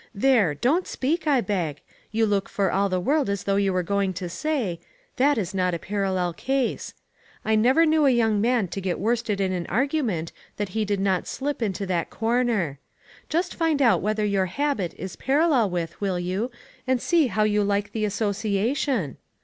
[0.15, 0.55] There!
[0.55, 1.79] don't speak, I beg.
[2.11, 4.85] You look for all the world as though you were going to say: 4
[5.17, 6.95] That is not a parallel case.'
[7.45, 10.85] I never knew a young man to get worsted in an argu ment that he
[10.85, 12.79] did not slip into that corner.
[13.29, 16.49] Just find out what your habit is parallel with, will you,
[16.87, 19.17] and see how you like the association